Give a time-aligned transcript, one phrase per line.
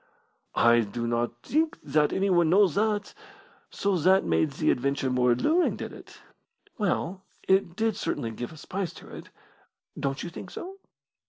[0.55, 3.13] "I do not think that anyone knows that.
[3.69, 6.17] So that made the adventure more alluring, did it?"
[6.79, 9.29] "Well, it did certainly give a spice to it.
[9.99, 10.79] Don't you think so?"